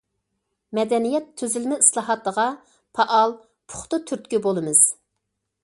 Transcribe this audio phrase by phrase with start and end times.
[0.77, 2.47] مەدەنىيەت تۈزۈلمە ئىسلاھاتىغا
[2.99, 3.37] پائال،
[3.75, 4.85] پۇختا تۈرتكە بولىمىز.